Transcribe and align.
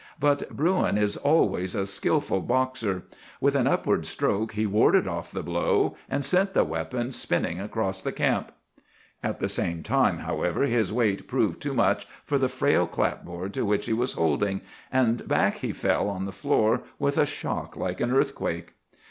But 0.19 0.49
Bruin 0.57 0.97
is 0.97 1.15
always 1.15 1.75
a 1.75 1.85
skilful 1.85 2.41
boxer. 2.41 3.03
With 3.39 3.53
an 3.55 3.67
upward 3.67 4.07
stroke 4.07 4.53
he 4.53 4.65
warded 4.65 5.07
off 5.07 5.29
the 5.31 5.43
blow, 5.43 5.95
and 6.09 6.25
sent 6.25 6.55
the 6.55 6.63
weapon 6.63 7.11
spinning 7.11 7.59
across 7.59 8.01
the 8.01 8.11
camp. 8.11 8.51
At 9.23 9.39
the 9.39 9.47
same 9.47 9.83
time, 9.83 10.17
however, 10.17 10.63
his 10.63 10.91
weight 10.91 11.27
proved 11.27 11.61
too 11.61 11.75
much 11.75 12.07
for 12.25 12.39
the 12.39 12.49
frail 12.49 12.87
clapboard 12.87 13.53
to 13.53 13.63
which 13.63 13.85
he 13.85 13.93
was 13.93 14.13
holding, 14.13 14.61
and 14.91 15.27
back 15.27 15.57
he 15.59 15.71
fell 15.71 16.09
on 16.09 16.25
the 16.25 16.31
floor 16.31 16.81
with 16.97 17.19
a 17.19 17.25
shock 17.27 17.77
like 17.77 18.01
an 18.01 18.09
earthquake. 18.11 18.73